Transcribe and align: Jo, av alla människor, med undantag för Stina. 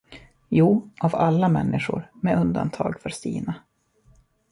Jo, 0.49 0.89
av 1.01 1.15
alla 1.15 1.49
människor, 1.49 2.11
med 2.21 2.37
undantag 2.41 3.01
för 3.01 3.09
Stina. 3.09 3.55